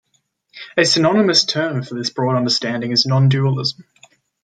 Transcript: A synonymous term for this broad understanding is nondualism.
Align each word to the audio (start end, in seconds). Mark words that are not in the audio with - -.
A 0.77 0.83
synonymous 0.83 1.45
term 1.45 1.83
for 1.83 1.93
this 1.93 2.09
broad 2.09 2.35
understanding 2.35 2.91
is 2.91 3.05
nondualism. 3.05 3.83